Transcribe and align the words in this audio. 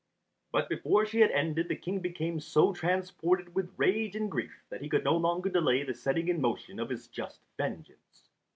But 0.51 0.67
before 0.67 1.05
she 1.05 1.19
had 1.19 1.29
ended 1.29 1.67
the 1.69 1.75
King 1.75 1.99
became 1.99 2.39
so 2.39 2.73
transported 2.73 3.53
with 3.53 3.71
rage 3.77 4.15
and 4.15 4.31
grief 4.31 4.63
that 4.69 4.81
he 4.81 4.89
could 4.89 5.03
no 5.03 5.15
longer 5.15 5.47
delay 5.51 5.83
the 5.83 5.93
setting 5.93 6.27
in 6.27 6.41
motion 6.41 6.79
of 6.79 6.89
his 6.89 7.07
just 7.07 7.39
vengeance. 7.55 8.27